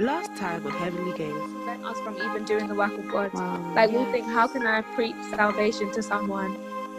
last 0.00 0.34
time 0.36 0.64
on 0.66 0.72
Heavenly 0.72 1.12
Gaze. 1.16 1.32
Prevent 1.52 1.84
us 1.84 2.00
from 2.00 2.16
even 2.16 2.44
doing 2.44 2.68
the 2.68 2.74
work 2.74 2.92
of 2.92 3.06
God. 3.08 3.32
Wow. 3.34 3.72
Like 3.74 3.90
we'll 3.90 4.10
think, 4.10 4.26
how 4.26 4.46
can 4.48 4.66
I 4.66 4.80
preach 4.80 5.16
salvation 5.30 5.92
to 5.92 6.02
someone 6.02 6.52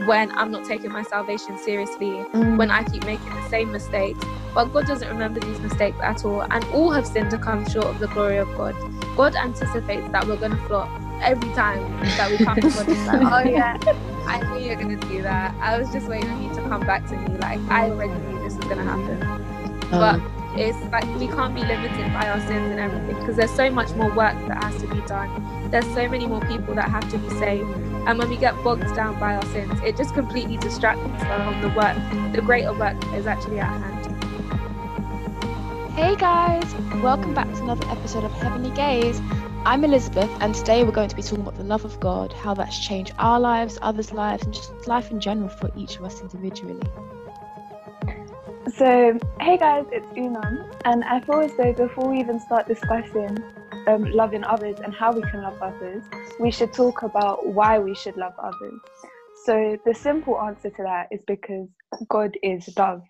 when 0.06 0.32
I'm 0.38 0.52
not 0.52 0.66
taking 0.66 0.92
my 0.92 1.02
salvation 1.04 1.58
seriously? 1.58 2.12
When 2.58 2.70
I 2.70 2.84
keep 2.84 3.04
making 3.06 3.30
the 3.30 3.50
same 3.50 3.72
mistakes. 3.72 4.24
But 4.54 4.66
God 4.66 4.86
doesn't 4.86 5.08
remember 5.08 5.40
these 5.40 5.60
mistakes 5.62 5.98
at 6.04 6.26
all, 6.26 6.42
and 6.42 6.64
all 6.66 6.92
have 6.92 7.08
sinned 7.08 7.32
to 7.32 7.38
come 7.38 7.68
short 7.70 7.86
of 7.86 8.00
the 8.00 8.08
glory 8.08 8.38
of 8.38 8.48
God. 8.58 8.76
God 9.16 9.36
anticipates 9.36 10.10
that 10.12 10.28
we're 10.28 10.36
gonna 10.38 10.58
flop 10.68 10.90
every 11.22 11.50
time 11.54 11.80
that 12.18 12.30
we 12.30 12.38
come 12.38 12.56
to 12.56 12.70
God. 12.70 12.90
It's 12.90 13.08
like, 13.08 13.22
oh 13.22 13.50
yeah, 13.50 13.78
I 14.28 14.42
knew 14.42 14.64
you 14.64 14.76
were 14.76 14.82
gonna 14.82 14.98
do 14.98 15.22
that. 15.22 15.56
I 15.62 15.78
was 15.78 15.90
just 15.92 16.08
waiting 16.08 16.30
for 16.36 16.44
you 16.44 16.54
to 16.56 16.62
come 16.70 16.82
back 16.86 17.08
to 17.08 17.16
me. 17.18 17.38
Like 17.38 17.60
I 17.70 17.90
already 17.90 18.14
knew 18.14 18.40
this 18.44 18.56
was 18.58 18.66
gonna 18.66 18.84
happen. 18.84 19.20
But 19.90 20.16
Um, 20.16 20.41
it's 20.56 20.78
like 20.92 21.06
we 21.18 21.28
can't 21.28 21.56
be 21.56 21.62
limited 21.62 22.12
by 22.14 22.28
our 22.28 22.40
sins 22.42 22.72
and 22.72 22.80
everything 22.80 23.18
because 23.20 23.38
there's 23.38 23.52
so 23.52 23.70
much 23.70 23.90
more 23.92 24.10
work 24.10 24.36
that 24.48 24.62
has 24.64 24.82
to 24.82 24.88
be 24.88 25.00
done. 25.02 25.70
There's 25.72 25.86
so 25.94 26.10
many 26.10 26.28
more 26.28 26.42
people 26.42 26.76
that 26.76 26.90
have 26.90 27.10
to 27.12 27.18
be 27.18 27.30
saved. 27.30 27.70
And 28.06 28.20
when 28.20 28.30
we 28.30 28.36
get 28.36 28.62
bogged 28.62 28.94
down 28.94 29.18
by 29.18 29.36
our 29.36 29.46
sins, 29.46 29.80
it 29.82 29.96
just 29.96 30.14
completely 30.14 30.58
distracts 30.58 31.02
us 31.04 31.24
from 31.24 31.62
the 31.62 31.70
work, 31.70 31.96
the 32.34 32.42
greater 32.42 32.74
work 32.74 32.98
is 33.14 33.28
actually 33.28 33.60
at 33.60 33.70
hand. 33.70 34.08
Hey 35.94 36.16
guys, 36.18 36.74
welcome 37.02 37.34
back 37.34 37.48
to 37.54 37.64
another 37.64 37.88
episode 37.90 38.26
of 38.26 38.32
Heavenly 38.34 38.72
Gaze. 38.72 39.22
I'm 39.64 39.86
Elizabeth, 39.86 40.30
and 40.42 40.54
today 40.54 40.84
we're 40.84 40.92
going 40.92 41.10
to 41.10 41.16
be 41.16 41.22
talking 41.22 41.42
about 41.42 41.56
the 41.56 41.64
love 41.64 41.86
of 41.86 41.98
God, 42.02 42.34
how 42.34 42.54
that's 42.56 42.78
changed 42.78 43.14
our 43.20 43.40
lives, 43.40 43.78
others' 43.82 44.12
lives, 44.12 44.44
and 44.44 44.54
just 44.54 44.88
life 44.88 45.12
in 45.12 45.22
general 45.22 45.48
for 45.48 45.72
each 45.78 45.96
of 45.96 46.04
us 46.04 46.20
individually. 46.20 46.82
So, 48.70 49.20
hey 49.42 49.58
guys, 49.58 49.86
it's 49.92 50.08
Unam, 50.18 50.58
and 50.86 51.04
I 51.04 51.20
feel 51.22 51.42
as 51.42 51.56
though 51.58 51.74
before 51.74 52.10
we 52.10 52.20
even 52.20 52.40
start 52.40 52.68
discussing 52.68 53.38
um, 53.88 54.06
loving 54.12 54.44
others 54.44 54.78
and 54.84 54.94
how 54.94 55.12
we 55.14 55.22
can 55.22 55.42
love 55.44 55.58
others, 55.62 56.04
we 56.40 56.52
should 56.52 56.74
talk 56.74 57.04
about 57.04 57.46
why 57.48 57.80
we 57.80 57.94
should 57.96 58.18
love 58.18 58.34
others. 58.44 58.80
So, 59.46 59.78
the 59.86 59.94
simple 59.94 60.40
answer 60.42 60.70
to 60.70 60.84
that 60.84 61.08
is 61.12 61.22
because 61.28 61.68
God 62.10 62.38
is 62.44 62.70
love. 62.78 63.02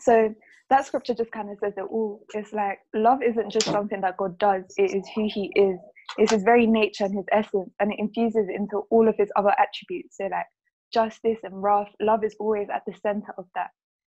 So, 0.00 0.34
that 0.70 0.86
scripture 0.86 1.14
just 1.14 1.32
kind 1.32 1.50
of 1.50 1.58
says 1.60 1.74
it 1.76 1.82
all. 1.90 2.24
It's 2.34 2.52
like 2.52 2.80
love 2.94 3.22
isn't 3.22 3.52
just 3.52 3.66
something 3.66 4.00
that 4.02 4.16
God 4.18 4.38
does, 4.38 4.64
it 4.76 4.94
is 4.94 5.06
who 5.14 5.28
He 5.32 5.52
is. 5.56 5.78
It's 6.18 6.32
His 6.32 6.42
very 6.42 6.66
nature 6.66 7.04
and 7.04 7.14
His 7.14 7.26
essence, 7.32 7.70
and 7.80 7.92
it 7.92 7.98
infuses 7.98 8.48
into 8.54 8.82
all 8.90 9.08
of 9.08 9.16
His 9.18 9.30
other 9.36 9.54
attributes. 9.58 10.16
So, 10.18 10.24
like 10.24 10.46
justice 10.92 11.38
and 11.44 11.62
wrath, 11.62 11.88
love 12.00 12.24
is 12.24 12.36
always 12.40 12.68
at 12.74 12.82
the 12.86 12.94
center 13.02 13.34
of 13.38 13.46
that. 13.54 13.70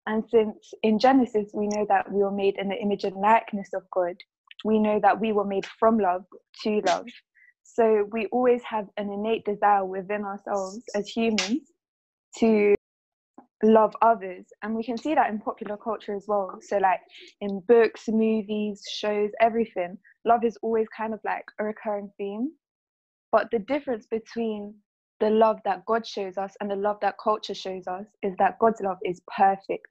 And 0.08 0.24
since 0.30 0.72
in 0.82 0.98
Genesis 0.98 1.50
we 1.52 1.68
know 1.68 1.84
that 1.90 2.10
we 2.10 2.22
were 2.22 2.32
made 2.32 2.56
in 2.58 2.70
the 2.70 2.76
image 2.76 3.04
and 3.04 3.14
likeness 3.16 3.68
of 3.74 3.82
God, 3.92 4.16
we 4.64 4.78
know 4.78 4.98
that 5.02 5.20
we 5.20 5.32
were 5.32 5.44
made 5.44 5.66
from 5.78 5.98
love 5.98 6.24
to 6.62 6.80
love. 6.86 7.06
So 7.62 8.08
we 8.10 8.26
always 8.32 8.62
have 8.62 8.86
an 8.96 9.12
innate 9.12 9.44
desire 9.44 9.84
within 9.84 10.24
ourselves 10.24 10.82
as 10.94 11.06
humans 11.08 11.70
to 12.38 12.74
love 13.62 13.94
others. 14.00 14.46
And 14.62 14.74
we 14.74 14.82
can 14.82 14.96
see 14.96 15.14
that 15.14 15.28
in 15.30 15.40
popular 15.40 15.76
culture 15.76 16.14
as 16.14 16.24
well. 16.26 16.58
So, 16.62 16.78
like 16.78 17.00
in 17.42 17.60
books, 17.68 18.08
movies, 18.08 18.82
shows, 18.90 19.30
everything, 19.42 19.98
love 20.24 20.42
is 20.42 20.56
always 20.62 20.86
kind 20.96 21.12
of 21.12 21.20
like 21.22 21.44
a 21.60 21.64
recurring 21.64 22.10
theme. 22.16 22.52
But 23.30 23.50
the 23.50 23.58
difference 23.58 24.06
between 24.06 24.74
the 25.20 25.28
love 25.28 25.58
that 25.66 25.84
God 25.84 26.06
shows 26.06 26.38
us 26.38 26.54
and 26.60 26.70
the 26.70 26.76
love 26.76 26.98
that 27.02 27.16
culture 27.22 27.54
shows 27.54 27.86
us 27.86 28.06
is 28.22 28.34
that 28.38 28.58
God's 28.58 28.80
love 28.80 28.98
is 29.04 29.20
perfect. 29.36 29.86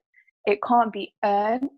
It 0.47 0.59
can't 0.67 0.93
be 0.93 1.13
earned 1.23 1.69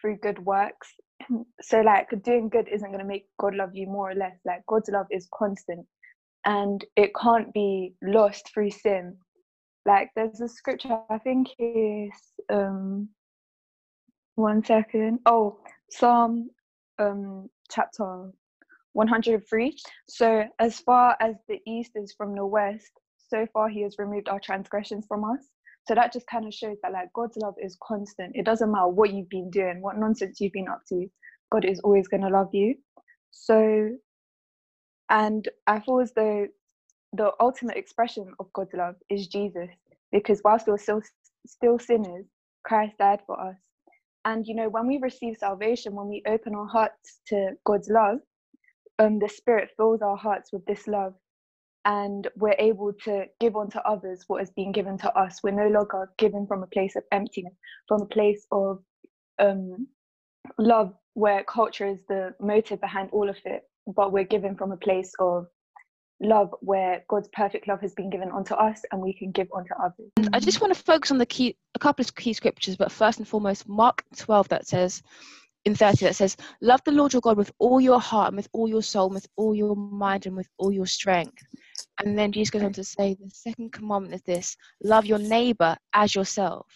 through 0.00 0.18
good 0.18 0.40
works. 0.44 0.88
So, 1.60 1.80
like, 1.80 2.08
doing 2.22 2.48
good 2.48 2.68
isn't 2.68 2.88
going 2.88 3.00
to 3.00 3.04
make 3.06 3.26
God 3.40 3.54
love 3.54 3.74
you 3.74 3.86
more 3.86 4.10
or 4.10 4.14
less. 4.14 4.36
Like, 4.44 4.64
God's 4.66 4.90
love 4.90 5.06
is 5.10 5.28
constant 5.34 5.86
and 6.44 6.84
it 6.96 7.12
can't 7.14 7.52
be 7.52 7.94
lost 8.02 8.50
through 8.52 8.70
sin. 8.70 9.16
Like, 9.84 10.10
there's 10.16 10.40
a 10.40 10.48
scripture, 10.48 10.98
I 11.10 11.18
think 11.18 11.48
it's, 11.58 12.32
um, 12.50 13.08
one 14.36 14.64
second. 14.64 15.20
Oh, 15.26 15.58
Psalm 15.90 16.50
um, 16.98 17.48
chapter 17.70 18.30
103. 18.92 19.76
So, 20.08 20.44
as 20.58 20.80
far 20.80 21.16
as 21.20 21.36
the 21.48 21.60
east 21.66 21.92
is 21.96 22.14
from 22.16 22.34
the 22.34 22.46
west, 22.46 22.92
so 23.28 23.46
far 23.52 23.68
he 23.68 23.82
has 23.82 23.96
removed 23.98 24.28
our 24.28 24.40
transgressions 24.40 25.06
from 25.06 25.24
us. 25.24 25.40
So 25.86 25.94
that 25.94 26.12
just 26.12 26.26
kind 26.26 26.46
of 26.46 26.52
shows 26.54 26.76
that 26.82 26.92
like 26.92 27.12
God's 27.12 27.36
love 27.36 27.54
is 27.62 27.76
constant. 27.82 28.34
It 28.34 28.44
doesn't 28.44 28.70
matter 28.70 28.88
what 28.88 29.12
you've 29.12 29.28
been 29.28 29.50
doing, 29.50 29.80
what 29.80 29.96
nonsense 29.98 30.40
you've 30.40 30.52
been 30.52 30.68
up 30.68 30.82
to, 30.88 31.06
God 31.50 31.64
is 31.64 31.80
always 31.80 32.08
going 32.08 32.22
to 32.22 32.28
love 32.28 32.48
you. 32.52 32.74
So, 33.30 33.90
and 35.10 35.48
I 35.66 35.80
feel 35.80 36.00
as 36.00 36.12
though 36.14 36.48
the 37.12 37.32
ultimate 37.40 37.76
expression 37.76 38.32
of 38.40 38.52
God's 38.52 38.74
love 38.74 38.96
is 39.10 39.28
Jesus, 39.28 39.68
because 40.12 40.40
whilst 40.44 40.66
we 40.66 40.72
were 40.72 40.78
still 40.78 41.02
still 41.46 41.78
sinners, 41.78 42.26
Christ 42.64 42.98
died 42.98 43.20
for 43.26 43.40
us. 43.40 43.56
And 44.24 44.44
you 44.46 44.56
know, 44.56 44.68
when 44.68 44.88
we 44.88 44.98
receive 44.98 45.36
salvation, 45.38 45.94
when 45.94 46.08
we 46.08 46.22
open 46.26 46.54
our 46.56 46.66
hearts 46.66 47.20
to 47.28 47.52
God's 47.64 47.88
love, 47.88 48.18
um, 48.98 49.20
the 49.20 49.28
Spirit 49.28 49.70
fills 49.76 50.02
our 50.02 50.16
hearts 50.16 50.52
with 50.52 50.66
this 50.66 50.88
love, 50.88 51.14
and 51.86 52.26
we're 52.36 52.56
able 52.58 52.92
to 52.92 53.26
give 53.38 53.56
unto 53.56 53.78
others 53.78 54.24
what 54.26 54.40
has 54.40 54.50
been 54.50 54.72
given 54.72 54.98
to 54.98 55.16
us. 55.16 55.38
We're 55.42 55.52
no 55.52 55.68
longer 55.68 56.10
given 56.18 56.44
from 56.46 56.64
a 56.64 56.66
place 56.66 56.96
of 56.96 57.04
emptiness, 57.12 57.54
from 57.86 58.02
a 58.02 58.06
place 58.06 58.44
of 58.50 58.82
um, 59.38 59.86
love, 60.58 60.92
where 61.14 61.44
culture 61.44 61.86
is 61.86 62.00
the 62.08 62.34
motive 62.40 62.80
behind 62.80 63.10
all 63.12 63.30
of 63.30 63.36
it, 63.44 63.62
but 63.86 64.12
we're 64.12 64.24
given 64.24 64.56
from 64.56 64.72
a 64.72 64.76
place 64.76 65.12
of 65.20 65.46
love 66.20 66.52
where 66.60 67.04
God's 67.08 67.28
perfect 67.32 67.68
love 67.68 67.80
has 67.82 67.94
been 67.94 68.10
given 68.10 68.30
unto 68.32 68.54
us 68.54 68.82
and 68.90 69.00
we 69.00 69.14
can 69.14 69.30
give 69.30 69.46
unto 69.56 69.72
others. 69.80 70.10
I 70.32 70.40
just 70.40 70.60
want 70.60 70.74
to 70.74 70.82
focus 70.82 71.12
on 71.12 71.18
the 71.18 71.26
key, 71.26 71.56
a 71.76 71.78
couple 71.78 72.02
of 72.02 72.12
key 72.16 72.32
scriptures, 72.32 72.76
but 72.76 72.90
first 72.90 73.18
and 73.18 73.28
foremost, 73.28 73.68
Mark 73.68 74.02
12 74.16 74.48
that 74.48 74.66
says, 74.66 75.02
in 75.64 75.74
30 75.74 76.06
that 76.06 76.16
says, 76.16 76.36
Love 76.60 76.80
the 76.84 76.92
Lord 76.92 77.12
your 77.12 77.20
God 77.20 77.36
with 77.36 77.52
all 77.58 77.80
your 77.80 78.00
heart 78.00 78.28
and 78.28 78.36
with 78.36 78.48
all 78.52 78.68
your 78.68 78.82
soul, 78.82 79.06
and 79.06 79.14
with 79.14 79.26
all 79.36 79.54
your 79.54 79.76
mind 79.76 80.26
and 80.26 80.36
with 80.36 80.48
all 80.58 80.72
your 80.72 80.86
strength. 80.86 81.42
And 82.04 82.18
then 82.18 82.32
Jesus 82.32 82.50
goes 82.50 82.62
on 82.62 82.72
to 82.74 82.84
say, 82.84 83.14
The 83.14 83.30
second 83.30 83.72
commandment 83.72 84.14
is 84.14 84.22
this 84.22 84.56
love 84.82 85.06
your 85.06 85.18
neighbor 85.18 85.76
as 85.94 86.14
yourself. 86.14 86.66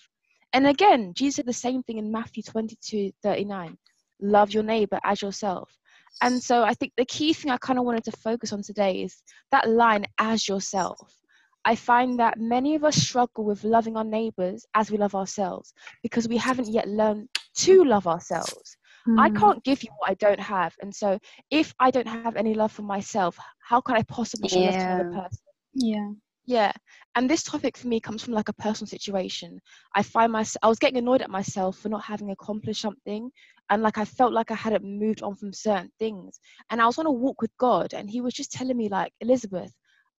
And 0.53 0.67
again, 0.67 1.13
Jesus 1.15 1.37
said 1.37 1.47
the 1.47 1.53
same 1.53 1.83
thing 1.83 1.99
in 1.99 2.11
Matthew 2.11 2.43
22 2.43 3.13
39 3.23 3.77
love 4.23 4.53
your 4.53 4.63
neighbor 4.63 4.99
as 5.05 5.23
yourself. 5.23 5.77
And 6.23 6.43
so 6.43 6.63
I 6.63 6.75
think 6.75 6.93
the 6.97 7.05
key 7.07 7.33
thing 7.33 7.51
I 7.51 7.57
kind 7.57 7.79
of 7.79 7.85
wanted 7.85 8.05
to 8.05 8.13
focus 8.13 8.53
on 8.53 8.63
today 8.63 9.03
is 9.03 9.23
that 9.51 9.69
line, 9.69 10.05
as 10.19 10.47
yourself. 10.47 11.17
I 11.65 11.77
find 11.77 12.19
that 12.19 12.39
many 12.39 12.75
of 12.75 12.85
us 12.85 12.97
struggle 12.97 13.45
with 13.45 13.65
loving 13.65 13.97
our 13.97 14.05
neighbors 14.05 14.65
as 14.75 14.91
we 14.91 14.99
love 14.99 15.15
ourselves 15.15 15.75
because 16.03 16.27
we 16.27 16.39
haven't 16.39 16.69
yet 16.69 16.89
learned 16.89 17.29
to 17.57 17.85
love 17.85 18.07
ourselves. 18.07 18.77
I 19.19 19.31
can't 19.31 19.63
give 19.65 19.83
you 19.83 19.91
what 19.99 20.11
I 20.11 20.15
don't 20.15 20.41
have. 20.41 20.75
And 20.83 20.95
so 20.95 21.19
if 21.51 21.75
I 21.81 21.91
don't 21.91 22.09
have 22.09 22.27
any 22.27 22.45
love 22.45 22.63
for 22.63 22.73
myself, 22.73 23.27
how 23.51 23.71
can 23.71 23.85
I 23.87 23.93
possibly 23.93 24.39
show 24.39 24.57
love 24.59 24.73
to 24.73 24.83
another 24.85 25.05
Yeah. 25.05 25.11
person? 25.11 25.39
Yeah. 25.75 26.13
Yeah. 26.47 26.73
And 27.15 27.29
this 27.29 27.43
topic 27.43 27.77
for 27.77 27.87
me 27.89 28.01
comes 28.01 28.23
from 28.23 28.35
like 28.35 28.49
a 28.49 28.53
personal 28.55 28.87
situation. 28.89 29.61
I 29.95 30.03
find 30.03 30.33
myself, 30.33 30.59
I 30.63 30.69
was 30.69 30.79
getting 30.79 30.99
annoyed 30.99 31.23
at 31.23 31.31
myself 31.31 31.79
for 31.79 31.89
not 31.89 32.05
having 32.05 32.31
accomplished 32.31 32.81
something. 32.83 33.31
And 33.71 33.83
like 33.83 33.99
I 33.99 34.05
felt 34.05 34.33
like 34.33 34.51
I 34.51 34.55
hadn't 34.55 34.85
moved 34.85 35.23
on 35.23 35.37
from 35.37 35.53
certain 35.53 35.91
things. 35.99 36.41
And 36.71 36.81
I 36.81 36.87
was 36.87 36.99
on 36.99 37.07
a 37.07 37.13
walk 37.13 37.41
with 37.43 37.57
God, 37.59 37.95
and 37.95 38.11
He 38.11 38.21
was 38.21 38.35
just 38.35 38.53
telling 38.53 38.77
me, 38.77 38.89
like, 38.89 39.13
Elizabeth, 39.21 39.73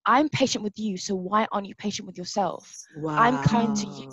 I'm 0.06 0.30
patient 0.30 0.64
with 0.64 0.78
you. 0.78 0.98
So 0.98 1.16
why 1.16 1.48
aren't 1.52 1.68
you 1.68 1.76
patient 1.76 2.08
with 2.08 2.18
yourself? 2.18 2.78
wow. 2.94 3.18
I'm 3.18 3.38
kind 3.38 3.76
to 3.78 3.88
you. 3.90 4.06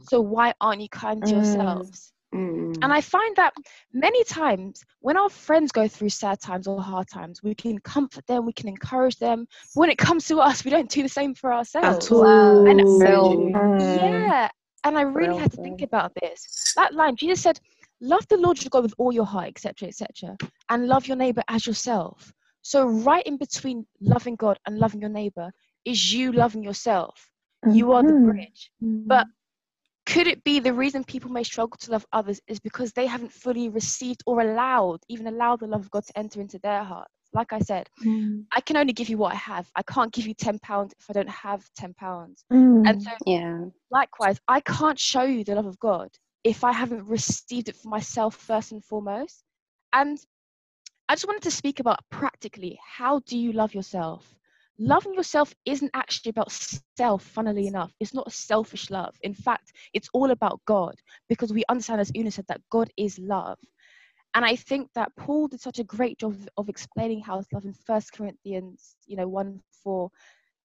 So 0.00 0.20
why 0.20 0.52
aren't 0.60 0.80
you 0.82 0.88
kind 0.88 1.24
to 1.26 1.34
Mm. 1.34 1.36
yourselves? 1.36 2.12
Mm. 2.34 2.78
And 2.82 2.92
I 2.92 3.00
find 3.00 3.36
that 3.36 3.52
many 3.92 4.24
times 4.24 4.82
when 5.00 5.16
our 5.16 5.28
friends 5.28 5.72
go 5.72 5.86
through 5.86 6.08
sad 6.08 6.40
times 6.40 6.66
or 6.66 6.80
hard 6.80 7.08
times, 7.08 7.42
we 7.42 7.54
can 7.54 7.78
comfort 7.80 8.26
them, 8.26 8.46
we 8.46 8.52
can 8.52 8.68
encourage 8.68 9.18
them. 9.18 9.46
But 9.74 9.80
when 9.80 9.90
it 9.90 9.98
comes 9.98 10.26
to 10.28 10.40
us, 10.40 10.64
we 10.64 10.70
don't 10.70 10.88
do 10.88 11.02
the 11.02 11.08
same 11.08 11.34
for 11.34 11.52
ourselves. 11.52 12.06
At 12.06 12.12
all. 12.12 12.24
And- 12.66 12.82
So, 13.00 13.50
Yeah. 13.78 14.48
And 14.84 14.98
I 14.98 15.02
really 15.02 15.28
Real 15.28 15.38
had 15.38 15.52
to 15.52 15.56
think 15.58 15.82
about 15.82 16.12
this. 16.20 16.72
That 16.76 16.92
line, 16.94 17.14
Jesus 17.16 17.40
said, 17.42 17.60
Love 18.00 18.26
the 18.26 18.36
Lord 18.36 18.60
your 18.60 18.70
God 18.70 18.82
with 18.82 18.94
all 18.98 19.12
your 19.12 19.24
heart, 19.24 19.46
etc., 19.46 19.86
etc., 19.88 20.36
and 20.70 20.88
love 20.88 21.06
your 21.06 21.16
neighbor 21.16 21.44
as 21.46 21.68
yourself. 21.68 22.32
So, 22.62 22.86
right 22.86 23.24
in 23.24 23.36
between 23.36 23.86
loving 24.00 24.34
God 24.34 24.58
and 24.66 24.78
loving 24.78 25.00
your 25.00 25.10
neighbor 25.10 25.52
is 25.84 26.12
you 26.12 26.32
loving 26.32 26.64
yourself. 26.64 27.28
You 27.70 27.92
are 27.92 28.02
the 28.02 28.12
Mhm. 28.12 28.24
bridge. 28.24 28.72
But 28.80 29.28
could 30.06 30.26
it 30.26 30.42
be 30.44 30.60
the 30.60 30.72
reason 30.72 31.04
people 31.04 31.30
may 31.30 31.44
struggle 31.44 31.76
to 31.78 31.90
love 31.92 32.06
others 32.12 32.40
is 32.48 32.60
because 32.60 32.92
they 32.92 33.06
haven't 33.06 33.32
fully 33.32 33.68
received 33.68 34.22
or 34.26 34.40
allowed, 34.40 35.00
even 35.08 35.26
allowed 35.26 35.60
the 35.60 35.66
love 35.66 35.82
of 35.82 35.90
God 35.90 36.04
to 36.06 36.18
enter 36.18 36.40
into 36.40 36.58
their 36.58 36.82
hearts? 36.84 37.12
Like 37.32 37.52
I 37.52 37.60
said, 37.60 37.88
Mm. 38.04 38.44
I 38.54 38.60
can 38.60 38.76
only 38.76 38.92
give 38.92 39.08
you 39.08 39.18
what 39.18 39.32
I 39.32 39.36
have. 39.36 39.70
I 39.74 39.82
can't 39.82 40.12
give 40.12 40.26
you 40.26 40.34
ten 40.34 40.58
pounds 40.58 40.94
if 40.98 41.08
I 41.08 41.12
don't 41.14 41.30
have 41.30 41.64
ten 41.76 41.94
pounds. 41.94 42.44
Mm. 42.52 42.88
And 42.88 43.02
so, 43.02 43.10
yeah. 43.26 43.64
likewise, 43.90 44.38
I 44.48 44.60
can't 44.60 44.98
show 44.98 45.22
you 45.22 45.44
the 45.44 45.54
love 45.54 45.66
of 45.66 45.78
God 45.78 46.10
if 46.44 46.64
I 46.64 46.72
haven't 46.72 47.06
received 47.06 47.68
it 47.68 47.76
for 47.76 47.88
myself 47.88 48.36
first 48.36 48.72
and 48.72 48.84
foremost. 48.84 49.44
And 49.92 50.18
I 51.08 51.14
just 51.14 51.26
wanted 51.26 51.42
to 51.44 51.50
speak 51.50 51.80
about 51.80 52.00
practically 52.10 52.78
how 52.84 53.20
do 53.20 53.38
you 53.38 53.52
love 53.52 53.74
yourself? 53.74 54.34
Loving 54.78 55.14
yourself 55.14 55.54
isn't 55.64 55.90
actually 55.94 56.30
about 56.30 56.52
self, 56.96 57.22
funnily 57.22 57.66
enough. 57.66 57.92
It's 58.00 58.14
not 58.14 58.26
a 58.26 58.30
selfish 58.30 58.90
love. 58.90 59.14
In 59.22 59.34
fact, 59.34 59.72
it's 59.92 60.08
all 60.12 60.30
about 60.30 60.60
God 60.66 60.94
because 61.28 61.52
we 61.52 61.64
understand, 61.68 62.00
as 62.00 62.10
Una 62.16 62.30
said, 62.30 62.46
that 62.48 62.62
God 62.70 62.90
is 62.96 63.18
love. 63.18 63.58
And 64.34 64.44
I 64.44 64.56
think 64.56 64.88
that 64.94 65.14
Paul 65.16 65.48
did 65.48 65.60
such 65.60 65.78
a 65.78 65.84
great 65.84 66.18
job 66.18 66.32
of, 66.32 66.48
of 66.56 66.68
explaining 66.68 67.20
how 67.20 67.38
it's 67.38 67.52
love 67.52 67.66
in 67.66 67.74
First 67.74 68.12
Corinthians, 68.12 68.96
you 69.06 69.16
know, 69.16 69.28
1 69.28 69.60
4. 69.84 70.10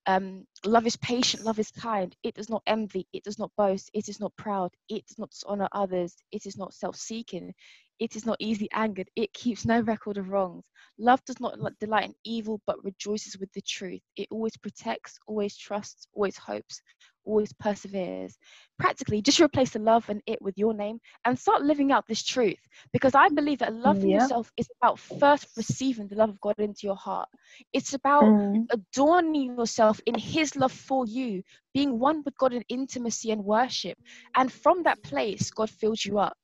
Um, 0.06 0.48
love 0.66 0.88
is 0.88 0.96
patient, 0.96 1.44
love 1.44 1.60
is 1.60 1.70
kind. 1.70 2.16
It 2.24 2.34
does 2.34 2.50
not 2.50 2.64
envy, 2.66 3.06
it 3.12 3.26
does 3.26 3.38
not 3.38 3.52
boast, 3.58 3.92
it 3.94 4.08
is 4.08 4.22
not 4.22 4.34
proud, 4.38 4.72
it 4.88 5.06
does 5.06 5.20
not 5.20 5.32
dishonor 5.32 5.68
others, 5.74 6.16
it 6.32 6.46
is 6.46 6.58
not 6.58 6.74
self 6.74 6.96
seeking, 6.96 7.54
it 8.00 8.16
is 8.16 8.26
not 8.26 8.38
easily 8.40 8.70
angered. 8.74 9.10
It 9.16 9.34
keeps 9.34 9.66
no 9.66 9.82
record 9.82 10.18
of 10.18 10.30
wrongs. 10.30 10.64
Love 11.00 11.24
does 11.26 11.40
not 11.40 11.58
delight 11.80 12.06
in 12.06 12.16
evil, 12.24 12.62
but 12.66 12.84
rejoices 12.84 13.38
with 13.38 13.52
the 13.54 13.62
truth. 13.62 14.02
It 14.16 14.28
always 14.32 14.58
protects, 14.58 15.18
always 15.28 15.56
trusts, 15.56 16.08
always 16.14 16.38
hopes, 16.38 16.82
always 17.28 17.54
perseveres. 17.54 18.38
Practically, 18.80 19.22
just 19.22 19.40
replace 19.40 19.72
the 19.72 19.80
love 19.80 20.10
and 20.10 20.22
it 20.26 20.42
with 20.42 20.58
your 20.58 20.74
name 20.74 21.00
and 21.26 21.38
start 21.38 21.62
living 21.62 21.92
out 21.92 22.08
this 22.08 22.24
truth. 22.24 22.60
Because 22.94 23.14
I 23.16 23.30
believe 23.30 23.60
that 23.60 23.74
loving 23.74 24.10
yeah. 24.10 24.22
yourself 24.22 24.52
is 24.58 24.70
about 24.82 25.00
first 25.00 25.48
receiving 25.58 26.08
the 26.08 26.16
love 26.16 26.30
of 26.30 26.42
God 26.42 26.56
into 26.58 26.82
your 26.84 26.96
heart. 26.96 27.30
It's 27.74 27.94
about 27.94 28.24
mm. 28.24 28.66
adorning 28.72 29.56
yourself 29.58 30.00
in 30.06 30.16
His 30.16 30.56
love 30.56 30.72
for 30.72 31.06
you, 31.06 31.44
being 31.74 32.00
one 32.00 32.24
with 32.24 32.38
God 32.38 32.54
in 32.54 32.64
intimacy 32.70 33.32
and 33.32 33.44
worship. 33.44 33.98
And 34.36 34.52
from 34.52 34.84
that 34.84 35.04
place, 35.04 35.52
God 35.52 35.70
fills 35.70 36.06
you 36.06 36.20
up. 36.20 36.38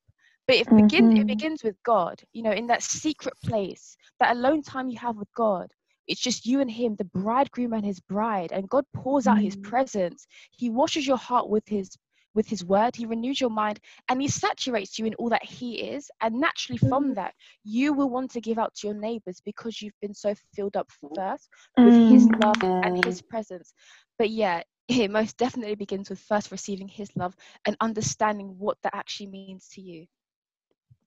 But 0.47 0.57
it, 0.57 0.67
mm-hmm. 0.67 0.83
begin, 0.83 1.11
it 1.11 1.15
mm-hmm. 1.19 1.27
begins 1.27 1.63
with 1.63 1.75
God, 1.83 2.21
you 2.33 2.43
know, 2.43 2.51
in 2.51 2.67
that 2.67 2.83
secret 2.83 3.33
place, 3.43 3.95
that 4.19 4.35
alone 4.35 4.61
time 4.61 4.89
you 4.89 4.97
have 4.99 5.17
with 5.17 5.33
God. 5.35 5.71
It's 6.05 6.21
just 6.21 6.45
you 6.45 6.59
and 6.59 6.69
Him, 6.69 6.95
the 6.95 7.05
bridegroom 7.05 7.73
and 7.73 7.85
His 7.85 7.99
bride, 8.01 8.51
and 8.51 8.69
God 8.69 8.85
pours 8.93 9.25
out 9.25 9.37
mm 9.37 9.43
His 9.43 9.55
presence. 9.55 10.27
He 10.51 10.69
washes 10.69 11.07
your 11.07 11.17
heart 11.17 11.49
with 11.49 11.67
His 11.67 11.97
with 12.35 12.47
his 12.47 12.65
word 12.65 12.95
he 12.95 13.05
renews 13.05 13.39
your 13.39 13.51
mind 13.51 13.79
and 14.09 14.19
he 14.19 14.27
saturates 14.27 14.97
you 14.97 15.05
in 15.05 15.13
all 15.15 15.29
that 15.29 15.45
he 15.45 15.75
is 15.75 16.09
and 16.21 16.33
naturally 16.33 16.79
from 16.79 17.11
mm. 17.11 17.13
that 17.15 17.31
you 17.63 17.93
will 17.93 18.09
want 18.09 18.31
to 18.31 18.41
give 18.41 18.57
out 18.57 18.73
to 18.73 18.87
your 18.87 18.95
neighbors 18.95 19.39
because 19.45 19.79
you've 19.79 19.93
been 20.01 20.15
so 20.15 20.33
filled 20.55 20.75
up 20.75 20.89
first 21.15 21.47
with 21.77 21.93
mm. 21.93 22.09
his 22.09 22.27
love 22.43 22.63
and 22.63 23.05
his 23.05 23.21
presence 23.21 23.71
but 24.17 24.31
yeah 24.31 24.63
it 24.89 25.11
most 25.11 25.37
definitely 25.37 25.75
begins 25.75 26.09
with 26.09 26.19
first 26.19 26.51
receiving 26.51 26.87
his 26.87 27.09
love 27.15 27.35
and 27.65 27.77
understanding 27.79 28.55
what 28.57 28.77
that 28.83 28.93
actually 28.93 29.27
means 29.27 29.69
to 29.69 29.81
you. 29.81 30.05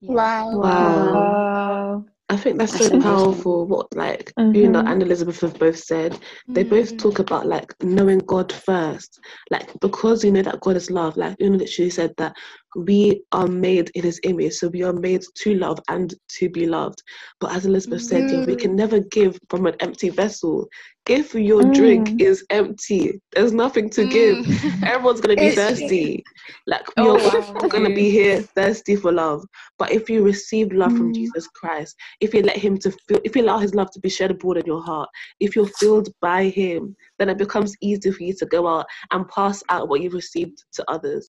Wow. 0.06 0.58
Wow. 0.58 1.12
wow. 1.14 2.04
I 2.28 2.36
think 2.36 2.58
that's, 2.58 2.72
that's 2.72 2.88
so 2.88 3.00
powerful. 3.00 3.66
What 3.66 3.94
like 3.94 4.32
mm-hmm. 4.36 4.54
you 4.54 4.68
know 4.68 4.80
and 4.80 5.00
Elizabeth 5.00 5.40
have 5.42 5.58
both 5.58 5.78
said. 5.78 6.18
They 6.48 6.64
mm-hmm. 6.64 6.70
both 6.70 6.96
talk 6.96 7.18
about 7.20 7.46
like 7.46 7.72
knowing 7.82 8.18
God 8.18 8.52
first. 8.52 9.20
Like 9.50 9.70
because 9.80 10.24
you 10.24 10.32
know 10.32 10.42
that 10.42 10.60
God 10.60 10.76
is 10.76 10.90
love, 10.90 11.16
like 11.16 11.36
you 11.38 11.50
know 11.50 11.56
literally 11.56 11.90
said 11.90 12.14
that 12.16 12.34
we 12.76 13.22
are 13.32 13.46
made 13.46 13.90
in 13.94 14.04
his 14.04 14.20
image, 14.24 14.54
so 14.54 14.68
we 14.68 14.82
are 14.82 14.92
made 14.92 15.22
to 15.42 15.54
love 15.54 15.80
and 15.88 16.14
to 16.28 16.48
be 16.50 16.66
loved. 16.66 17.02
But 17.40 17.52
as 17.52 17.66
Elizabeth 17.66 18.02
mm-hmm. 18.02 18.28
said, 18.28 18.30
yeah, 18.30 18.44
we 18.44 18.56
can 18.56 18.76
never 18.76 19.00
give 19.00 19.38
from 19.48 19.66
an 19.66 19.74
empty 19.80 20.10
vessel 20.10 20.68
if 21.08 21.34
your 21.34 21.62
mm. 21.62 21.74
drink 21.74 22.20
is 22.20 22.44
empty, 22.50 23.20
there's 23.34 23.52
nothing 23.52 23.88
to 23.90 24.02
mm. 24.02 24.10
give. 24.10 24.64
Everyone's 24.84 25.20
gonna 25.20 25.36
be 25.36 25.50
thirsty. 25.50 26.24
Like 26.66 26.86
oh, 26.96 27.18
you're 27.18 27.40
wow. 27.40 27.68
gonna 27.68 27.94
be 27.94 28.10
here 28.10 28.42
thirsty 28.42 28.96
for 28.96 29.12
love. 29.12 29.44
But 29.78 29.92
if 29.92 30.10
you 30.10 30.22
receive 30.22 30.72
love 30.72 30.92
mm. 30.92 30.98
from 30.98 31.14
Jesus 31.14 31.46
Christ, 31.48 31.94
if 32.20 32.34
you 32.34 32.42
let 32.42 32.56
Him 32.56 32.76
to 32.78 32.90
feel, 32.90 33.20
if 33.24 33.36
you 33.36 33.42
allow 33.42 33.58
His 33.58 33.74
love 33.74 33.90
to 33.92 34.00
be 34.00 34.08
shed 34.08 34.30
abroad 34.32 34.58
in 34.58 34.66
your 34.66 34.82
heart, 34.82 35.08
if 35.38 35.54
you're 35.54 35.68
filled 35.78 36.08
by 36.20 36.48
Him, 36.48 36.96
then 37.18 37.28
it 37.28 37.38
becomes 37.38 37.76
easy 37.80 38.10
for 38.10 38.22
you 38.22 38.34
to 38.34 38.46
go 38.46 38.66
out 38.66 38.86
and 39.12 39.28
pass 39.28 39.62
out 39.68 39.88
what 39.88 40.00
you've 40.00 40.14
received 40.14 40.64
to 40.72 40.84
others. 40.90 41.30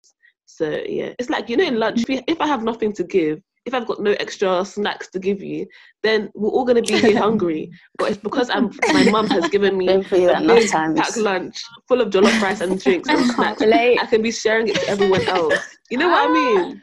So 0.46 0.70
yeah, 0.86 1.14
it's 1.20 1.30
like 1.30 1.50
you 1.50 1.58
know 1.58 1.66
in 1.66 1.80
lunch, 1.80 2.04
if 2.08 2.42
I 2.42 2.48
have 2.48 2.64
nothing 2.64 2.94
to 2.94 3.04
give, 3.04 3.42
if 3.66 3.74
I've 3.74 3.86
got 3.86 4.02
no 4.02 4.12
extra 4.20 4.66
snacks 4.66 5.10
to 5.12 5.20
give 5.20 5.42
you, 5.42 5.68
then 6.02 6.30
we're 6.34 6.50
all 6.50 6.66
going 6.66 6.84
to 6.84 6.94
be 6.94 7.00
here 7.00 7.18
hungry. 7.28 7.72
But 7.98 8.12
it's 8.12 8.22
because 8.22 8.50
I'm 8.50 8.72
my 8.92 9.10
mum 9.10 9.28
has 9.28 9.50
given 9.50 9.78
me 9.78 9.88
a 9.88 10.00
big 10.00 10.72
packed 10.72 11.18
lunch 11.18 11.62
full 11.88 12.02
of 12.02 12.10
jollof 12.10 12.42
rice 12.42 12.62
and 12.62 12.82
drinks 12.82 13.08
and 13.10 13.32
snacks. 13.32 13.62
I 13.62 14.06
can 14.10 14.22
be 14.22 14.32
sharing 14.32 14.68
it 14.68 14.76
to 14.76 14.90
everyone 14.90 15.28
else. 15.28 15.78
You 15.90 15.98
know 15.98 16.10
what 16.10 16.30
I 16.30 16.34
mean? 16.34 16.82